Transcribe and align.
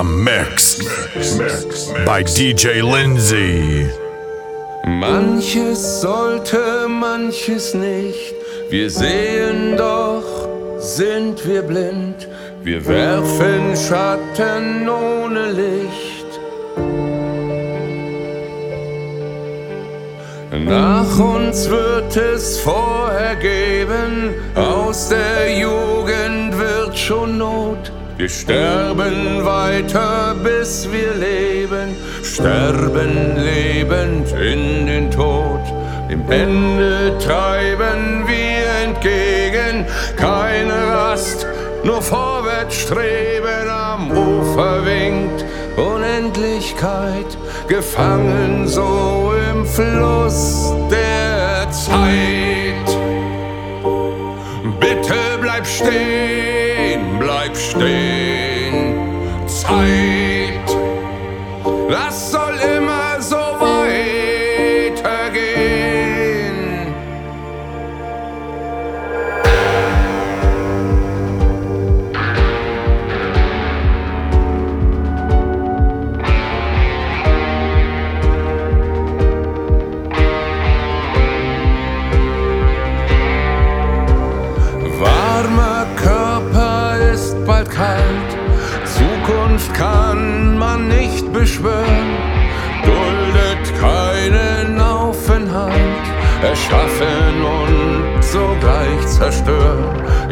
am 0.00 0.24
Mix 0.24 0.78
bei 2.06 2.22
DJ 2.22 2.80
Lindsay. 2.80 3.86
Manches 4.86 6.00
sollte, 6.00 6.88
manches 6.88 7.74
nicht. 7.74 8.34
Wir 8.70 8.88
sehen 8.88 9.76
doch, 9.76 10.24
sind 10.78 11.46
wir 11.46 11.60
blind. 11.60 12.28
Wir 12.62 12.80
werfen 12.86 13.76
Schatten 13.76 14.88
ohne 14.88 15.52
Licht. 15.52 16.30
Nach 20.64 21.18
uns 21.18 21.68
wird 21.68 22.16
es 22.16 22.58
vorher 22.60 23.36
geben, 23.36 24.34
aus 24.54 25.10
der 25.10 25.58
Jugend 25.58 26.58
wird 26.58 26.96
schon 26.96 27.36
Not. 27.36 27.92
Wir 28.20 28.28
sterben 28.28 29.42
weiter, 29.46 30.36
bis 30.44 30.86
wir 30.92 31.14
leben, 31.14 31.96
sterben 32.22 33.34
lebend 33.38 34.30
in 34.32 34.86
den 34.86 35.10
Tod. 35.10 35.62
Dem 36.10 36.30
Ende 36.30 37.16
treiben 37.18 38.26
wir 38.26 38.66
entgegen, 38.84 39.86
keine 40.18 40.74
Rast, 40.92 41.46
nur 41.82 42.02
vorwärts 42.02 42.76
streben. 42.76 43.70
Am 43.70 44.10
Ufer 44.10 44.84
winkt 44.84 45.42
Unendlichkeit, 45.78 47.38
gefangen 47.68 48.68
so 48.68 49.32
im 49.50 49.64
Fluss 49.64 50.74
der 50.90 51.70
Zeit. 51.70 52.98
Bitte 54.78 55.16
bleib 55.40 55.66
stehen, 55.66 56.49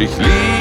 Ich 0.01 0.17
liege 0.17 0.58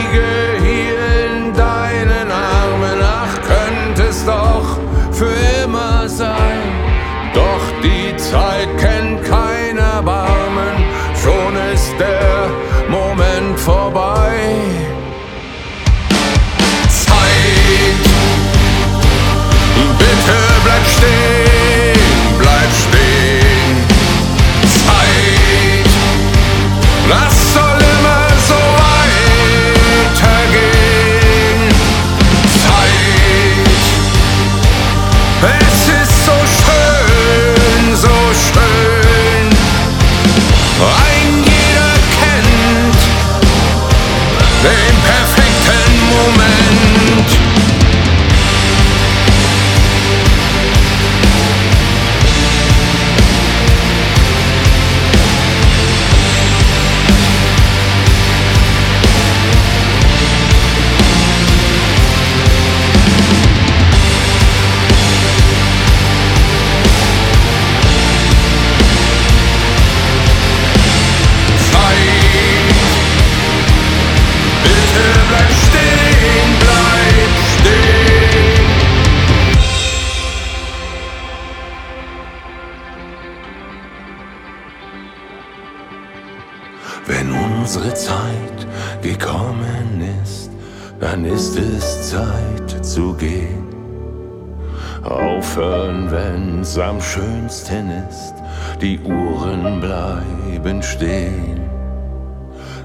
die 98.88 99.00
Uhren 99.00 99.82
bleiben 99.82 100.82
stehen. 100.82 101.60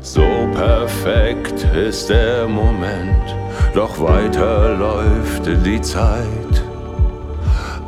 So 0.00 0.26
perfekt 0.52 1.64
ist 1.76 2.08
der 2.08 2.48
Moment, 2.48 3.26
doch 3.72 4.00
weiter 4.00 4.74
läuft 4.74 5.46
die 5.64 5.80
Zeit. 5.80 6.54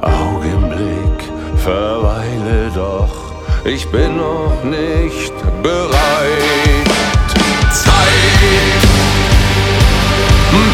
Augenblick, 0.00 1.20
verweile 1.56 2.70
doch, 2.72 3.16
ich 3.64 3.84
bin 3.90 4.16
noch 4.16 4.62
nicht 4.62 5.34
bereit. 5.64 6.90
Zeit, 7.72 8.82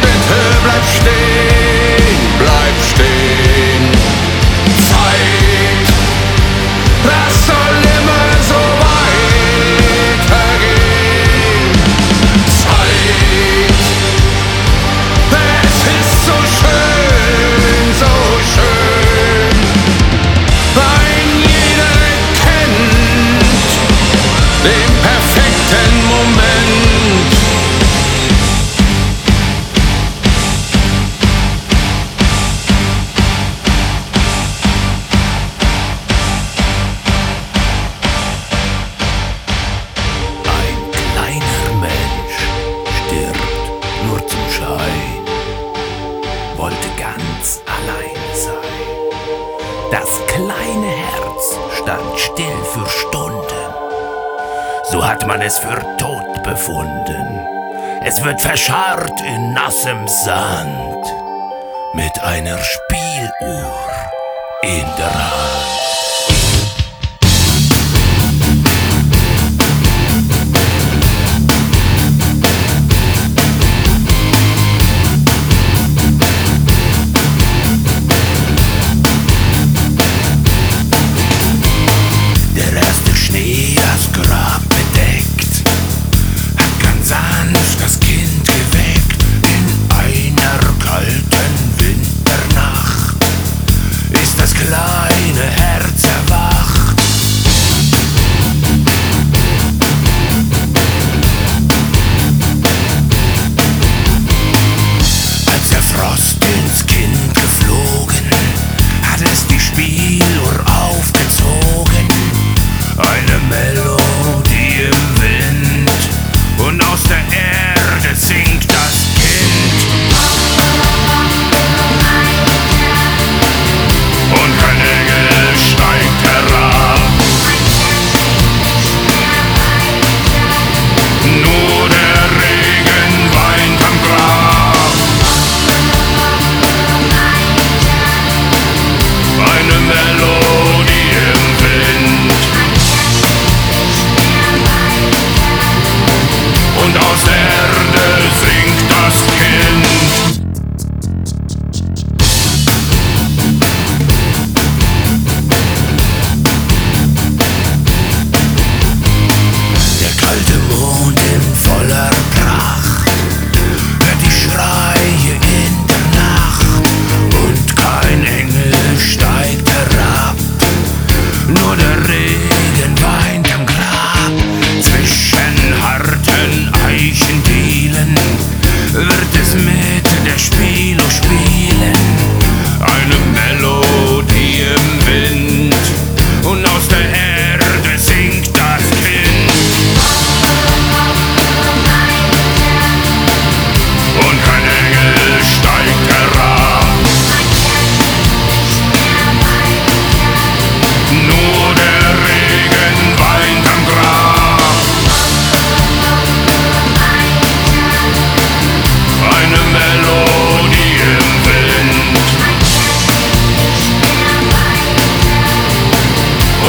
bitte 0.05 0.41
bleib 0.65 0.85
stehen, 0.99 1.60
perfekten 25.71 26.05
Moment. 26.09 26.20
Es 58.21 58.27
wird 58.27 58.43
verscharrt 58.43 59.23
in 59.23 59.55
nassem 59.55 60.07
Sand 60.07 61.07
mit 61.95 62.23
einer 62.23 62.59
Spieluhr 62.63 63.91
in 64.63 64.87
der 64.99 65.15
Hand. 65.15 66.10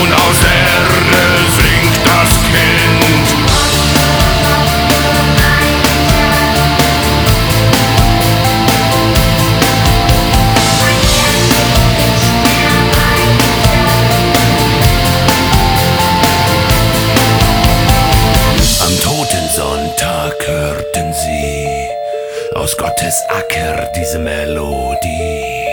und 0.01 0.13
aus 0.13 0.43
Erde 0.43 1.51
singt 1.57 1.97
das 2.05 2.31
Kind. 2.49 3.01
Am 18.79 18.99
toten 18.99 19.49
Sonntag 19.55 20.47
hörten 20.47 21.13
sie 21.13 21.87
aus 22.55 22.75
Gottes 22.75 23.23
Acker 23.29 23.87
diese 23.95 24.17
Melodie. 24.17 25.67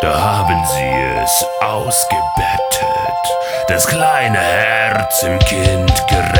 Da 0.00 0.20
haben 0.20 0.60
sie 0.66 1.22
es 1.22 1.44
ausgebettet 1.60 2.61
das 3.82 3.88
kleine 3.88 4.38
Herz 4.38 5.22
im 5.24 5.38
Kind 5.40 5.92
gerät. 6.08 6.31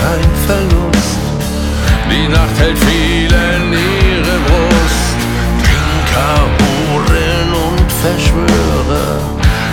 kein 0.00 0.30
Verlust. 0.46 1.18
Die 2.10 2.28
Nacht 2.28 2.56
hält 2.58 2.78
vielen 2.78 3.72
ihre 3.72 4.36
Brust. 4.46 5.18
Trinker, 5.64 6.36
Buren 6.58 7.48
und 7.66 7.88
Verschwörer 8.04 9.10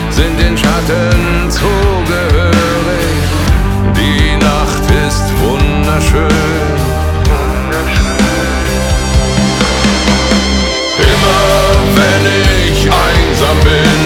sind 0.09 0.39
den 0.39 0.57
Schatten 0.57 1.49
zugehörig. 1.49 3.17
Die 3.99 4.37
Nacht 4.37 4.85
ist 5.07 5.27
wunderschön. 5.41 6.77
Immer 11.11 11.43
wenn 11.97 12.23
ich 12.69 12.79
einsam 13.07 13.59
bin, 13.63 13.99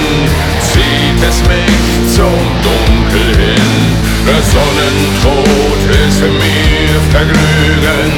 zieht 0.70 1.22
es 1.30 1.38
mich 1.52 2.16
zum 2.16 2.42
Dunkel 2.66 3.46
hin. 3.46 3.71
Der 4.26 4.42
Sonnentod 4.44 5.82
ist 6.08 6.20
für 6.20 6.28
mir 6.28 7.02
Vergnügen. 7.10 8.12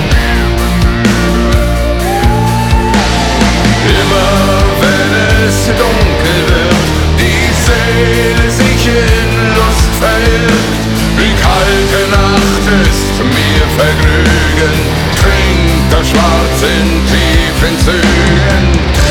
Immer 3.88 4.64
wenn 4.82 5.48
es 5.48 5.66
dunkel 5.68 6.40
wird, 6.50 6.88
die 7.20 7.48
Seele 7.64 8.52
sich 8.52 8.88
in 8.88 9.56
Lust 9.56 9.94
verirrt. 10.00 10.84
Die 11.18 11.34
kalte 11.42 12.02
Nacht 12.12 12.66
ist 12.84 13.16
mir 13.24 13.64
Vergnügen, 13.78 14.76
trinkt 15.22 15.94
das 15.94 16.10
Schwarz 16.10 16.60
in 16.64 16.88
tiefen 17.08 17.80
Zügen. 17.80 19.03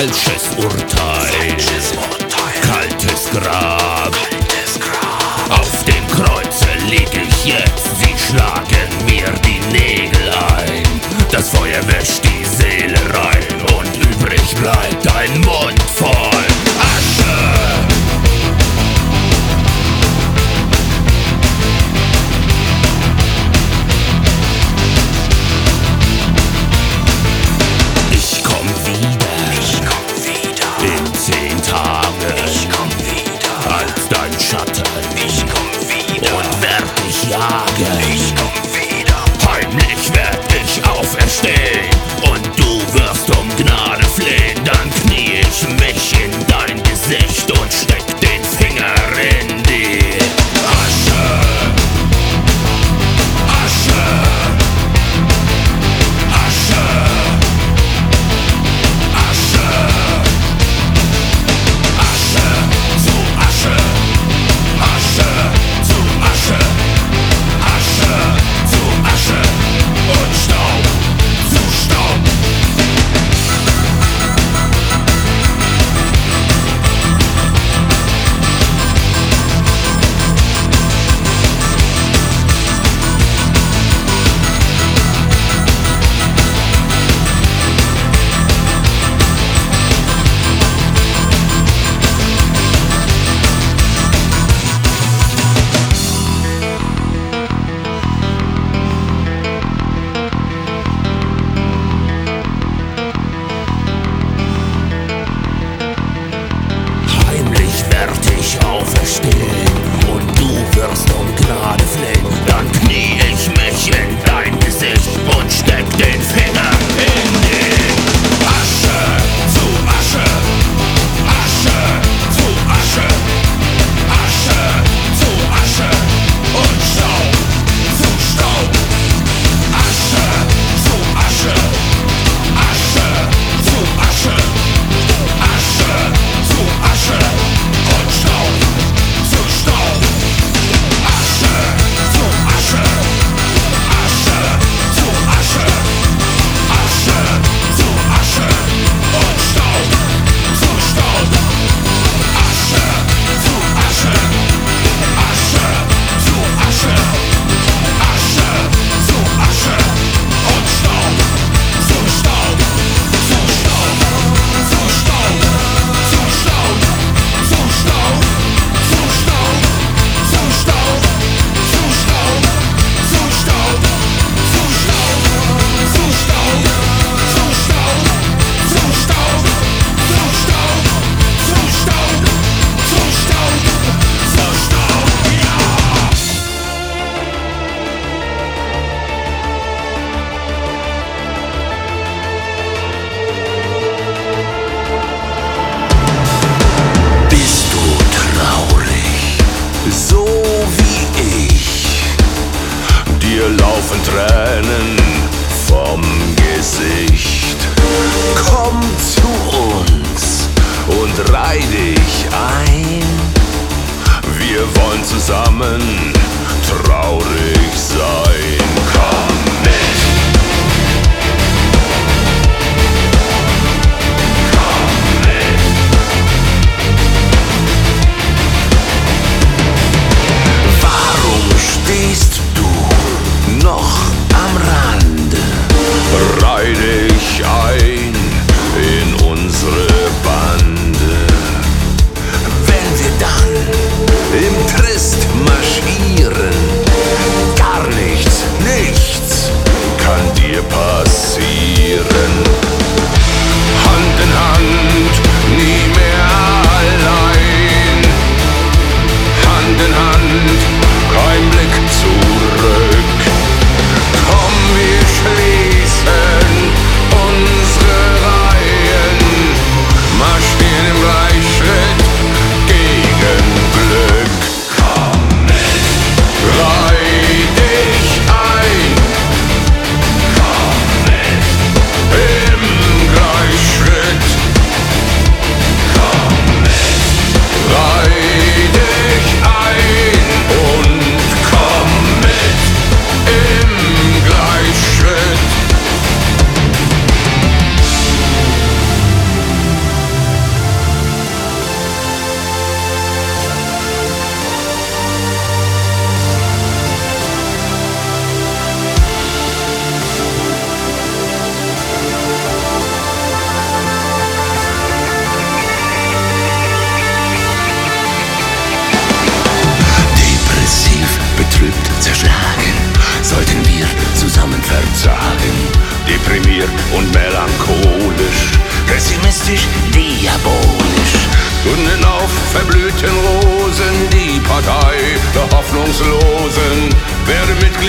Falsches 0.00 0.48
Urteil. 0.56 1.28
Falsches 1.28 1.92
Urteil. 1.92 2.60
Kaltes 2.62 3.28
Grab. 3.32 4.10
Kaltes 4.10 4.80
Grab. 4.80 5.60
Auf 5.60 5.84
dem 5.84 6.06
Kreuze 6.08 6.68
lieg 6.88 7.10
ich 7.12 7.44
jetzt. 7.44 7.90
Sie 8.00 8.16
schlagen 8.16 8.88
mir 9.04 9.30
die 9.44 9.60
Nägel 9.70 10.30
ein. 10.30 10.84
Das 11.30 11.50
Feuer 11.50 11.86
wäscht 11.86 12.22
die 12.24 12.46
Seele 12.46 12.98
rein 13.12 13.44
und 13.76 13.94
übrig 13.98 14.54
bleibt 14.54 15.06
ein 15.14 15.38
Mund. 15.42 15.49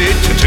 it. 0.04 0.41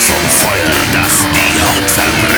Vom 0.00 0.28
Feuer, 0.28 1.02
das 1.02 1.26
die 1.34 1.62
Haut 1.64 1.90
verbrennt. 1.90 2.37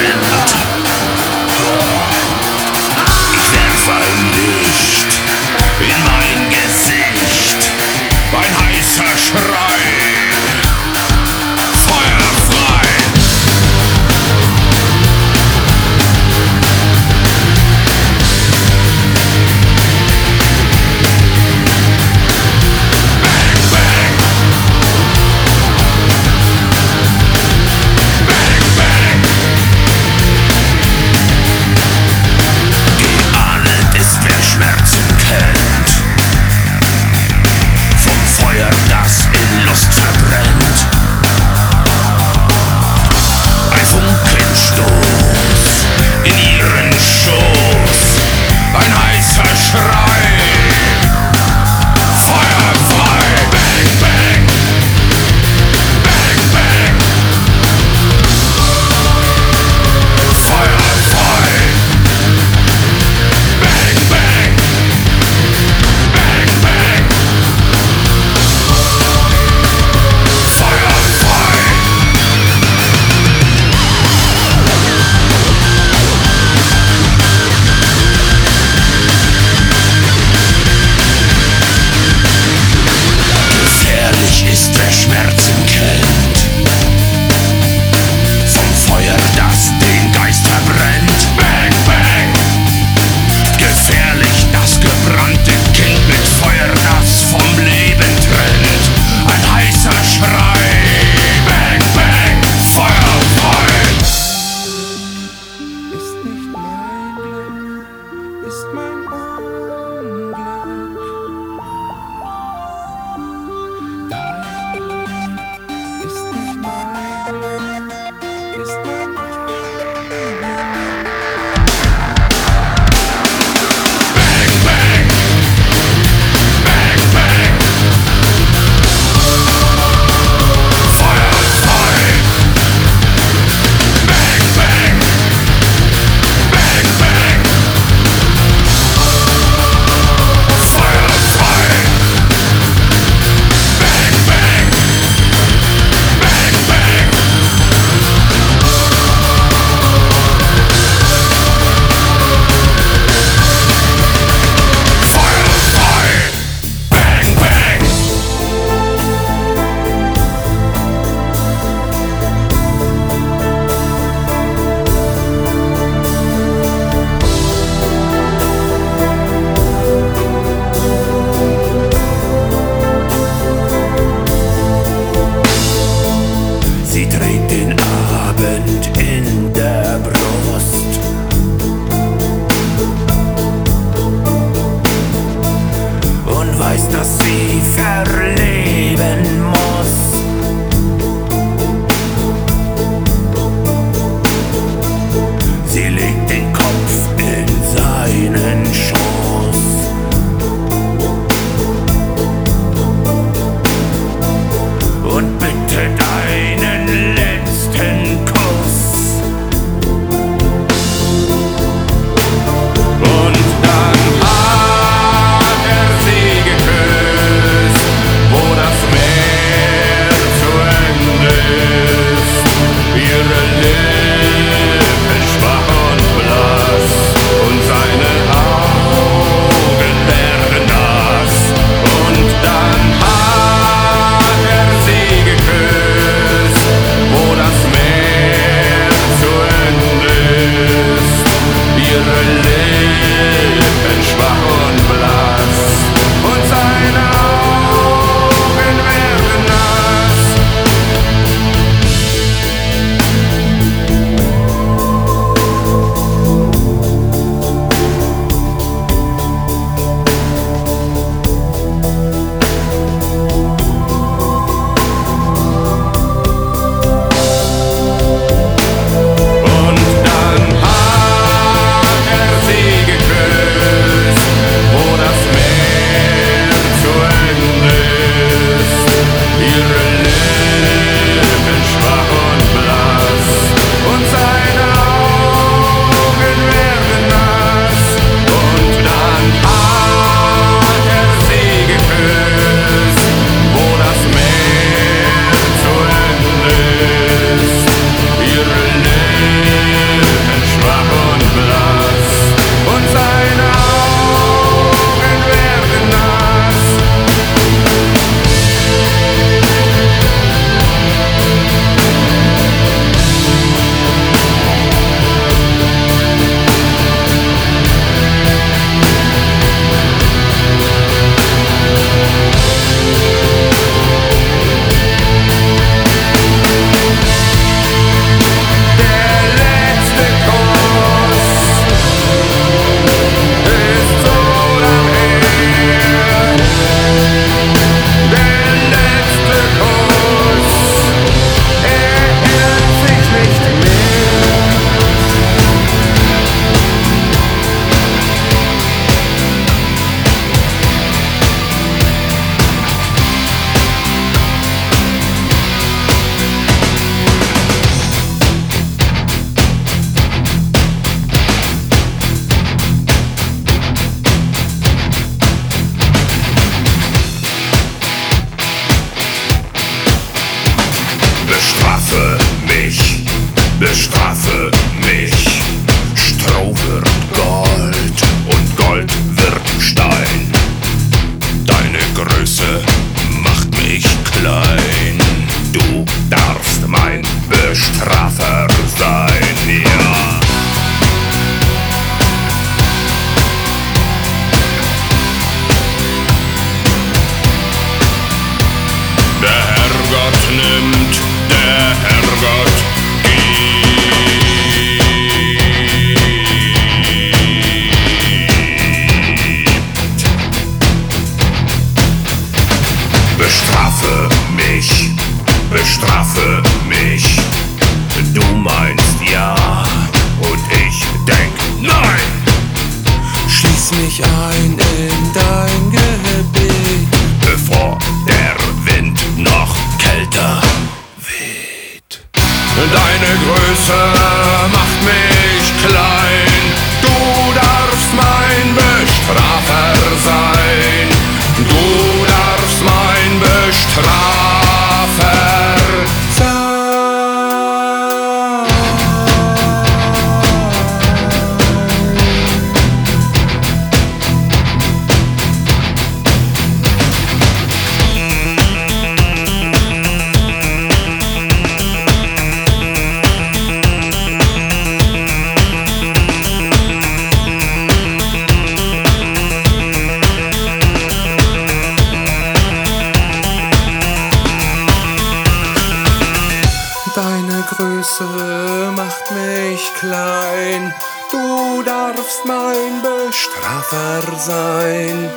Größe 478.01 478.73
macht 478.75 479.11
mich 479.11 479.75
klein, 479.79 480.75
du 481.11 481.63
darfst 481.63 482.25
mein 482.25 482.81
Bestrafer 482.81 484.17
sein. 484.17 485.11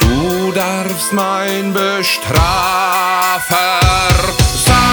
Du 0.00 0.50
darfst 0.52 1.12
mein 1.12 1.72
Bestrafer 1.72 2.18
sein. 4.64 4.85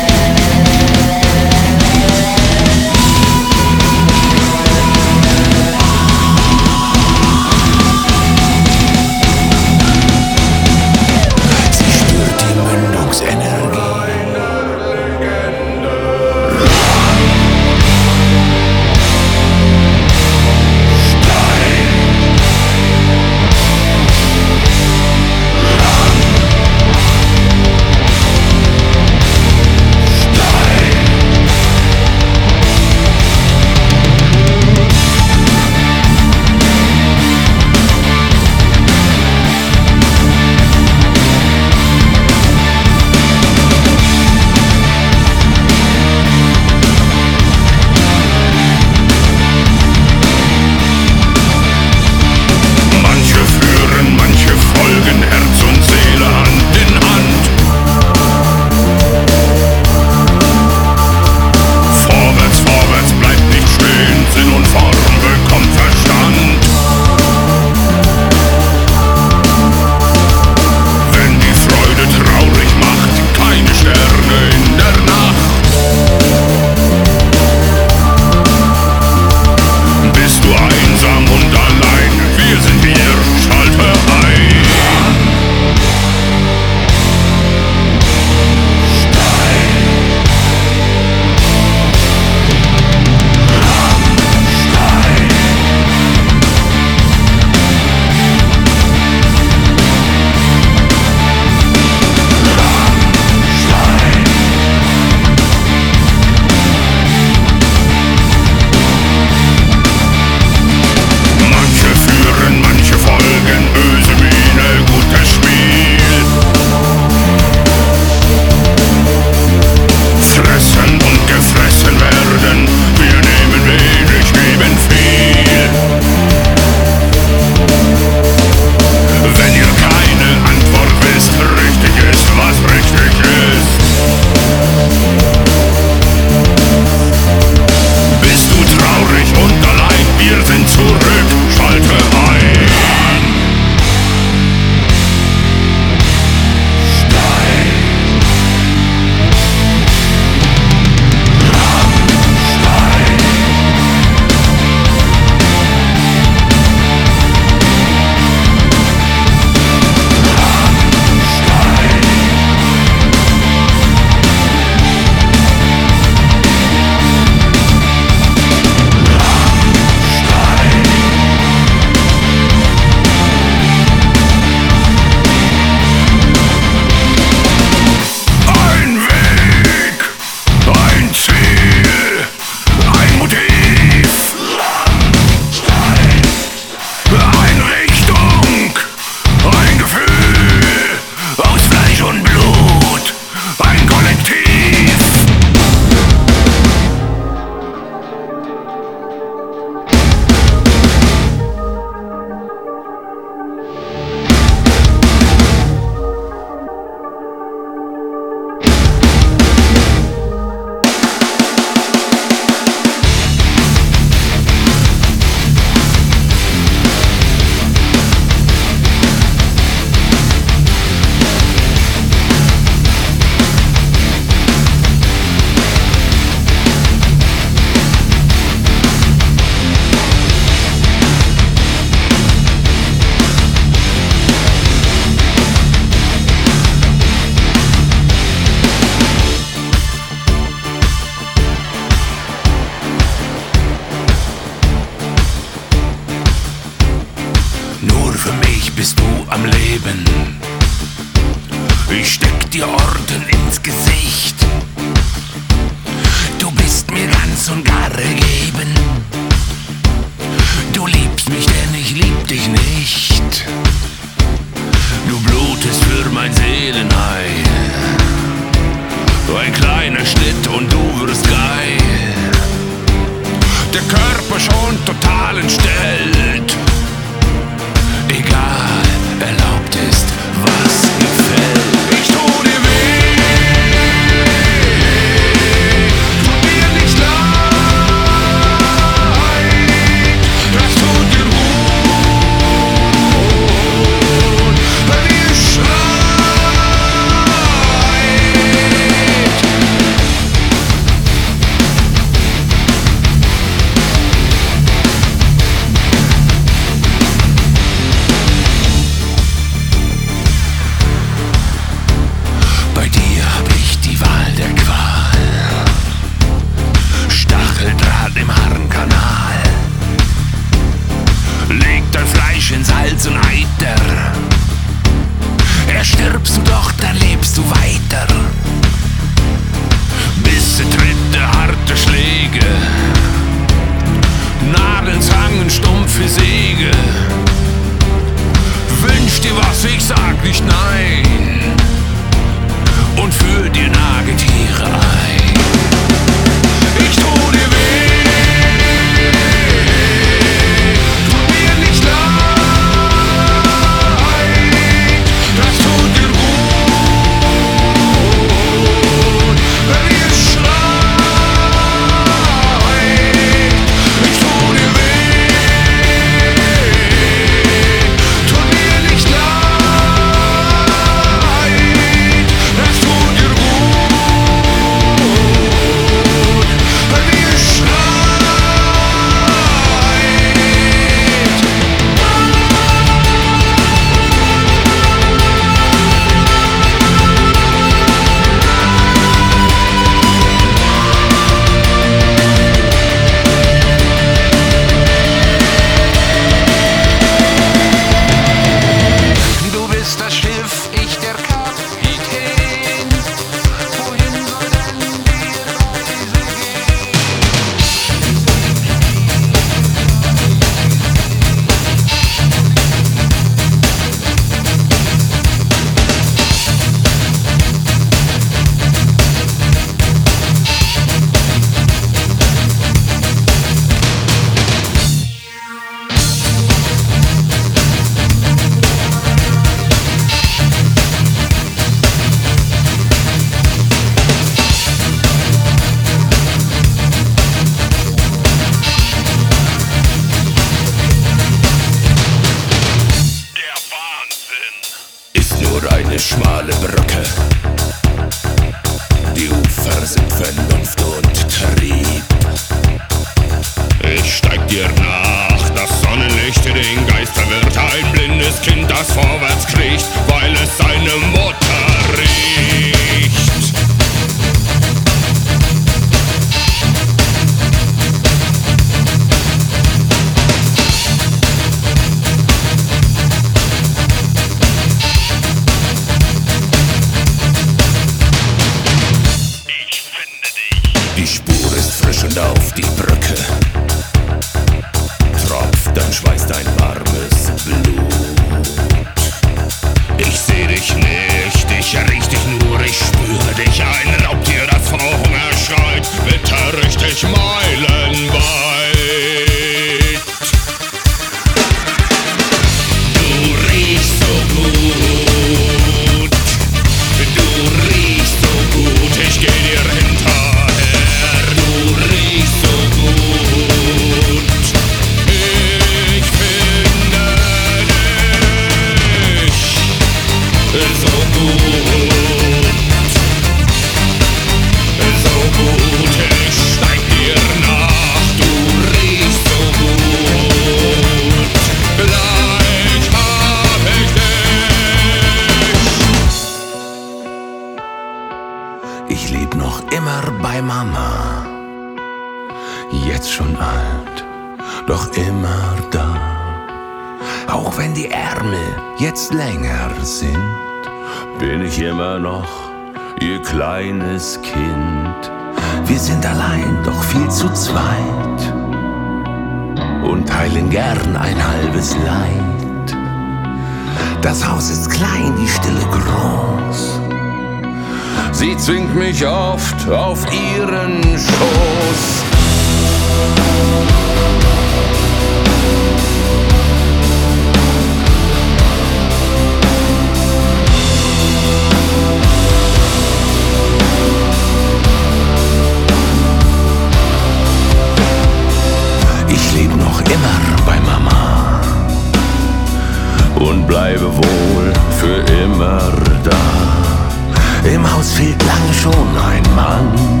Und 593.16 593.46
bleibe 593.46 593.94
wohl 593.94 594.52
für 594.78 595.00
immer 595.22 595.60
da. 596.02 597.48
Im 597.48 597.70
Haus 597.70 597.92
fehlt 597.92 598.22
lange 598.24 598.54
schon 598.54 598.88
ein 599.12 599.22
Mann. 599.34 600.00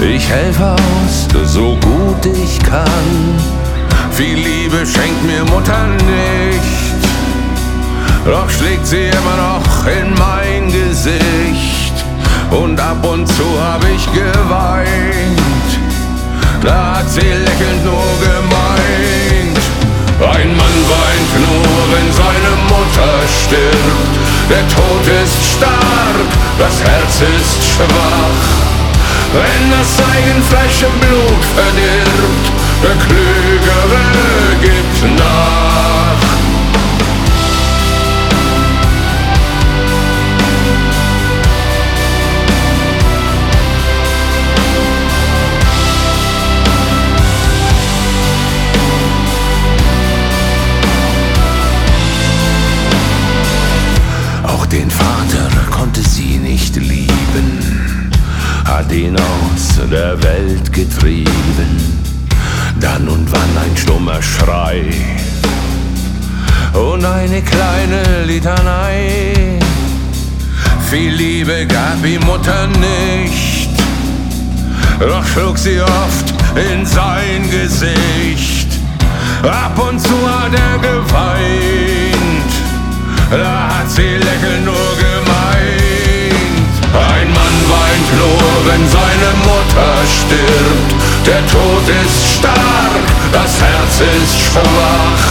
Ich 0.00 0.28
helfe 0.28 0.72
aus, 0.72 1.28
so 1.44 1.76
gut 1.76 2.26
ich 2.26 2.58
kann. 2.60 3.38
Viel 4.10 4.36
Liebe 4.36 4.86
schenkt 4.86 5.24
mir 5.24 5.44
Mutter 5.44 5.86
nicht, 6.06 7.04
doch 8.24 8.48
schlägt 8.48 8.86
sie 8.86 9.06
immer 9.06 9.36
noch 9.36 9.86
in 9.86 10.14
mein 10.14 10.72
Gesicht. 10.72 11.92
Und 12.50 12.78
ab 12.80 13.04
und 13.04 13.26
zu 13.26 13.44
hab 13.60 13.82
ich 13.84 14.06
geweint, 14.12 15.40
da 16.62 16.98
hat 16.98 17.10
sie 17.10 17.20
lächelnd 17.20 17.84
nur 17.84 18.04
gemeint. 18.20 19.53
Ein 20.32 20.56
Mann 20.56 20.78
weint 20.88 21.32
nur, 21.46 21.76
wenn 21.92 22.12
seine 22.12 22.52
Mutter 22.68 23.12
stirbt. 23.28 24.14
Der 24.48 24.66
Tod 24.68 25.06
ist 25.22 25.44
stark, 25.56 26.28
das 26.58 26.82
Herz 26.82 27.20
ist 27.20 27.64
schwach. 27.64 28.64
Wenn 29.32 29.70
das 29.70 29.98
Eigenfleisch 30.14 30.82
im 30.82 31.00
Blut 31.00 31.44
verdirbt, 31.54 32.52
der 32.82 32.96
Klügere 33.04 34.04
gibt 34.62 35.18
nach. 35.18 35.63
Den 54.74 54.90
Vater 54.90 55.48
konnte 55.70 56.02
sie 56.02 56.36
nicht 56.36 56.74
lieben, 56.74 57.58
hat 58.64 58.90
ihn 58.90 59.16
aus 59.16 59.78
der 59.90 60.20
Welt 60.22 60.72
getrieben. 60.72 61.70
Dann 62.80 63.08
und 63.08 63.30
wann 63.30 63.64
ein 63.64 63.76
stummer 63.76 64.20
Schrei 64.20 64.82
und 66.72 67.04
eine 67.04 67.40
kleine 67.42 68.24
Litanei. 68.26 69.60
Viel 70.90 71.12
Liebe 71.12 71.66
gab 71.66 72.04
ihm 72.04 72.24
Mutter 72.24 72.66
nicht, 72.66 73.68
doch 74.98 75.24
schlug 75.24 75.56
sie 75.56 75.80
oft 75.80 76.34
in 76.72 76.84
sein 76.84 77.48
Gesicht. 77.48 78.68
Ab 79.44 79.78
und 79.88 80.00
zu 80.00 80.16
hat 80.28 80.52
er 80.52 80.78
geweint, 80.78 82.13
da 83.38 83.68
hat 83.78 83.90
sie 83.90 84.16
lächelnd 84.16 84.64
nur 84.64 84.90
gemeint. 85.06 86.74
Ein 86.92 87.28
Mann 87.38 87.56
weint 87.74 88.10
nur, 88.22 88.50
wenn 88.66 88.84
seine 88.88 89.30
Mutter 89.48 89.92
stirbt. 90.18 90.94
Der 91.26 91.42
Tod 91.46 91.86
ist 92.04 92.36
stark, 92.36 93.04
das 93.32 93.60
Herz 93.60 93.94
ist 94.22 94.38
schwach. 94.40 95.24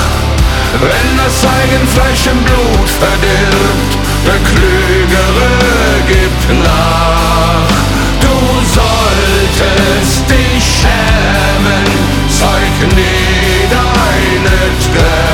Wenn 0.81 1.17
das 1.17 1.45
Eigenfleisch 1.45 2.27
im 2.27 2.43
Blut 2.43 2.89
verdirbt, 3.03 3.93
der 4.25 4.39
Klügere 4.49 5.51
gibt 6.07 6.63
nach. 6.63 7.69
Du 8.19 8.35
solltest 8.77 10.29
dich 10.29 10.63
schämen, 10.81 11.85
zeig 12.27 12.95
nie 12.95 13.67
deine 13.69 14.57
Tränen. 14.83 15.32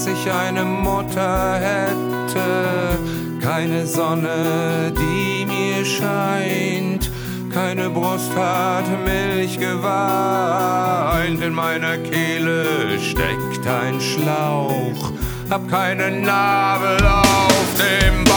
Dass 0.00 0.06
ich 0.06 0.32
eine 0.32 0.64
Mutter 0.64 1.60
hätte. 1.60 2.98
Keine 3.42 3.86
Sonne, 3.86 4.92
die 4.96 5.44
mir 5.44 5.84
scheint, 5.84 7.10
keine 7.52 7.90
Brust 7.90 8.34
hat 8.34 8.86
Milch 9.04 9.58
geweint, 9.58 11.42
in 11.42 11.52
meiner 11.52 11.98
Kehle 11.98 12.98
steckt 12.98 13.66
ein 13.66 14.00
Schlauch, 14.00 15.12
hab 15.50 15.68
keine 15.68 16.10
Nabel 16.10 16.96
auf 17.06 17.74
dem 17.76 18.29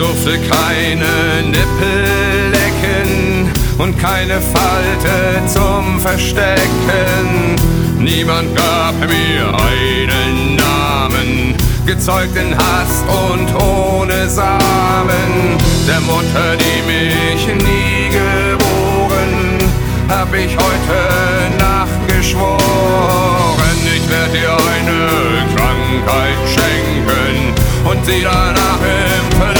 durfte 0.00 0.38
keine 0.38 1.42
Nippel 1.46 2.50
lecken 2.52 3.52
und 3.76 3.98
keine 3.98 4.40
Falte 4.40 5.44
zum 5.46 6.00
Verstecken. 6.00 7.54
Niemand 7.98 8.56
gab 8.56 8.94
mir 8.98 9.46
einen 9.48 10.56
Namen, 10.56 11.54
gezeugt 11.84 12.34
in 12.34 12.56
Hast 12.56 13.04
und 13.08 13.54
ohne 13.62 14.26
Samen. 14.30 15.58
Der 15.86 16.00
Mutter, 16.00 16.56
die 16.56 16.80
mich 16.90 17.46
nie 17.46 18.08
geboren, 18.08 19.58
hab 20.08 20.32
ich 20.32 20.56
heute 20.56 21.58
Nacht 21.58 22.08
geschworen. 22.08 22.58
Ich 23.94 24.10
werd 24.10 24.32
dir 24.32 24.50
eine 24.50 25.44
Krankheit 25.54 26.38
schenken 26.46 27.52
und 27.84 28.06
sie 28.06 28.22
danach 28.22 28.80
im 28.80 29.38
Verlust 29.38 29.59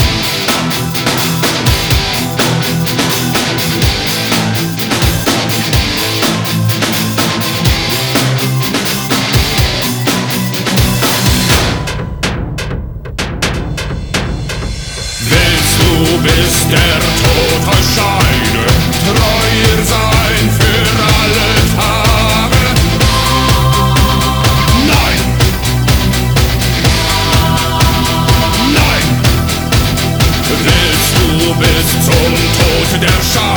Willst 30.63 31.15
du 31.15 31.53
bis 31.55 31.87
zum 32.05 32.35
Tod 32.55 33.01
der 33.01 33.23
Scheide 33.23 33.50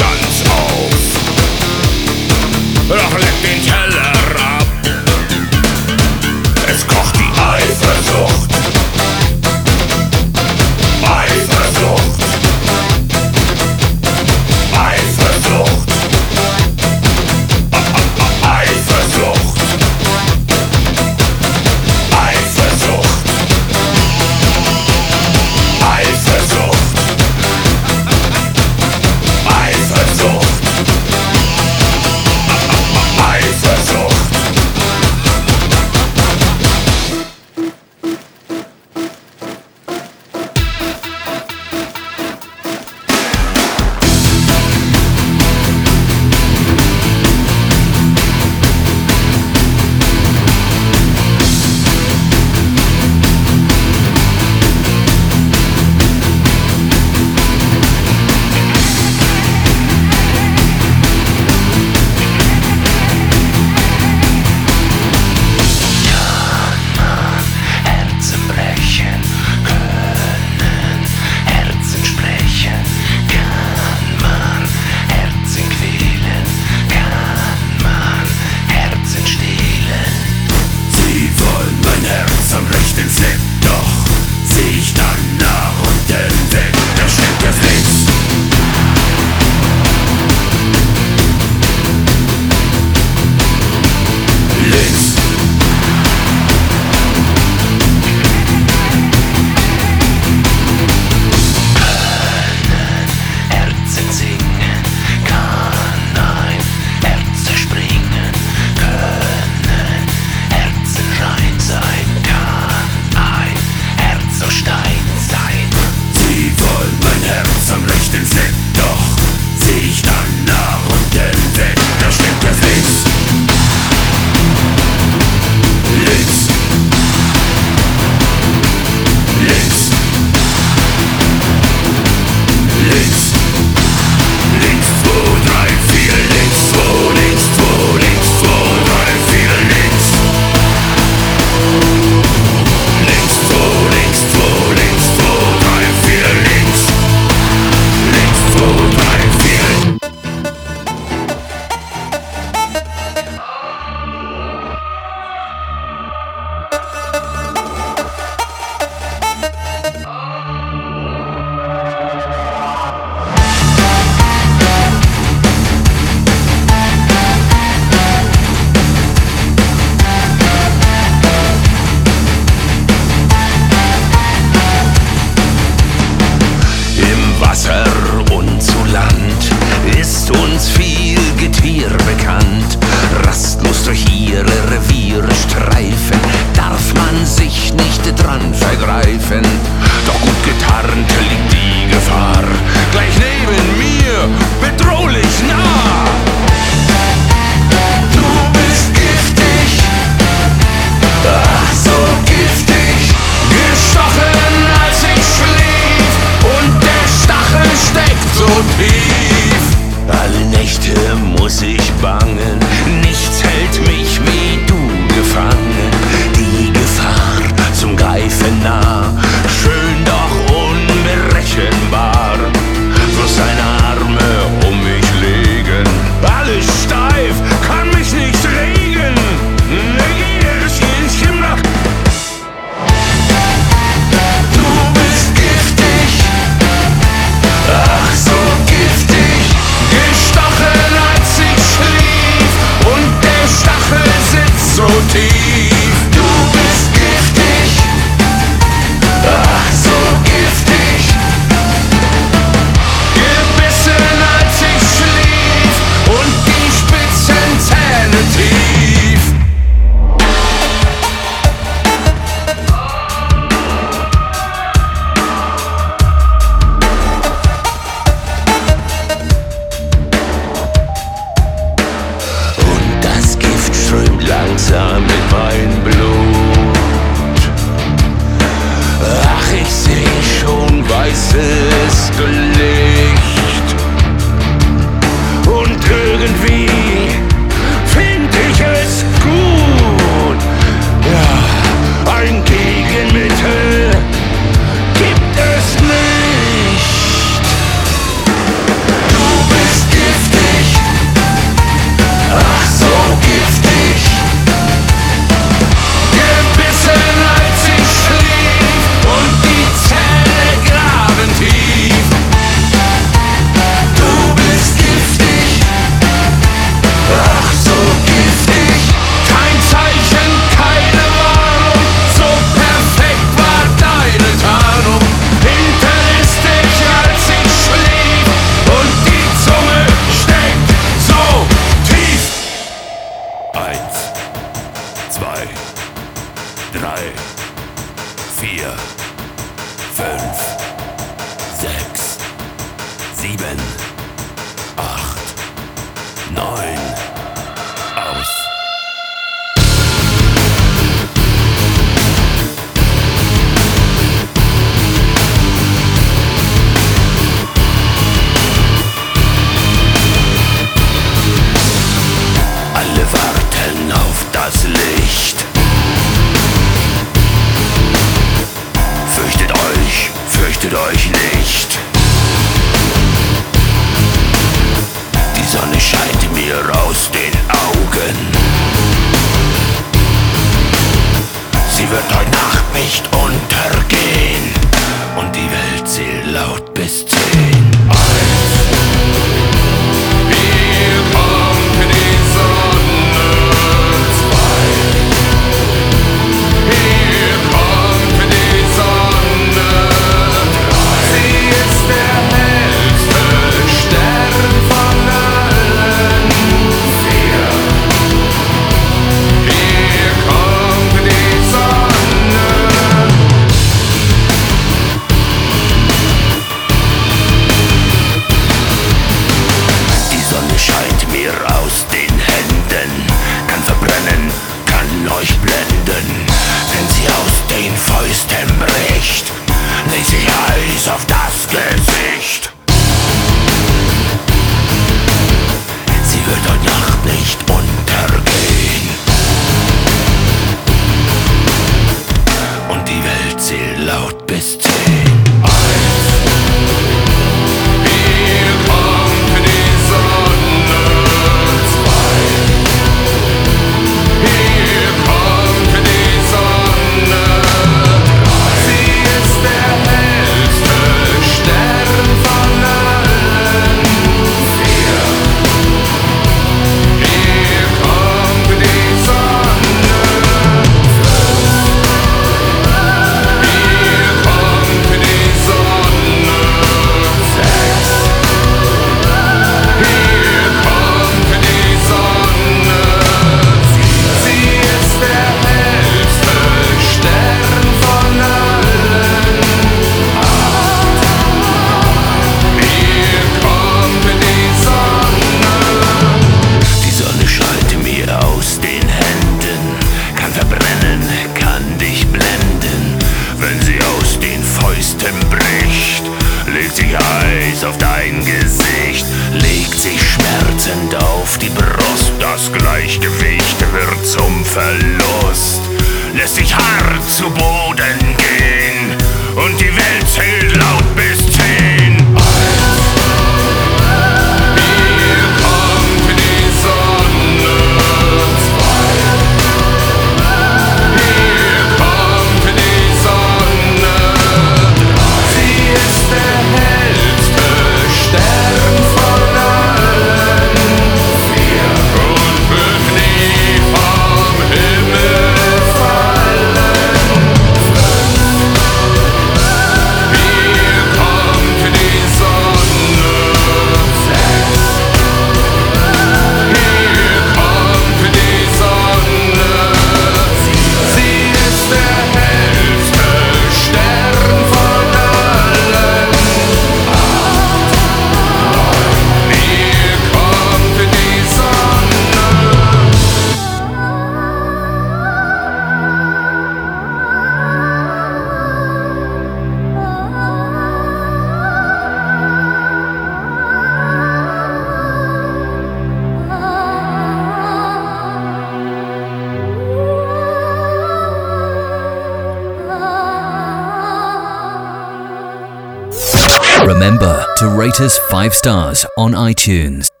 five 598.21 598.35
stars 598.35 598.85
on 598.99 599.13
iTunes. 599.13 600.00